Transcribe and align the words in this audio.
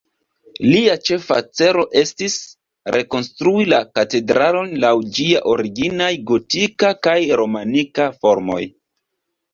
Lia 0.67 0.93
ĉefa 1.07 1.35
celo 1.59 1.83
estis, 2.01 2.37
rekonstrui 2.95 3.67
la 3.73 3.81
katedralon 3.99 4.73
laŭ 4.85 4.93
ĝia 5.19 5.45
originaj 5.55 6.11
gotika 6.33 6.95
kaj 7.09 7.17
romanika 7.43 8.13
formoj. 8.25 8.61